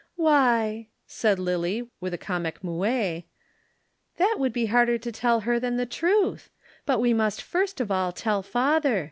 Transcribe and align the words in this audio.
"Why," 0.15 0.87
said 1.05 1.37
Lillie, 1.37 1.91
with 1.99 2.11
a 2.11 2.17
comic 2.17 2.63
moue, 2.63 3.21
"that 4.17 4.37
would 4.39 4.51
be 4.51 4.65
harder 4.65 4.97
to 4.97 5.11
tell 5.11 5.41
her 5.41 5.59
than 5.59 5.77
the 5.77 5.85
truth. 5.85 6.49
But 6.87 6.99
we 6.99 7.13
must 7.13 7.43
first 7.43 7.79
of 7.79 7.91
all 7.91 8.11
tell 8.11 8.41
father. 8.41 8.99